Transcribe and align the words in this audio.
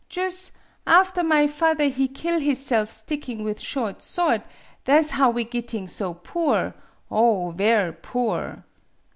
Jus', 0.09 0.51
after 0.87 1.21
my 1.21 1.45
father 1.45 1.83
he 1.87 2.07
kill 2.07 2.39
hisself 2.39 2.89
sticking 2.89 3.43
with 3.43 3.59
short 3.59 4.01
sword, 4.01 4.41
tha' 4.85 4.97
's 5.03 5.11
how 5.11 5.29
we 5.29 5.43
gitting 5.43 5.87
so 5.87 6.15
poor 6.15 6.73
oh, 7.11 7.51
ver' 7.51 7.91
poor 7.91 8.65